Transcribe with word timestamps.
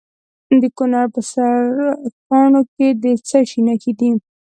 د 0.61 0.63
کونړ 0.77 1.05
په 1.13 1.21
سرکاڼو 1.31 2.61
کې 2.75 2.87
د 3.03 3.05
څه 3.27 3.39
شي 3.49 3.61
نښې 3.67 3.91
دي؟ 3.99 4.09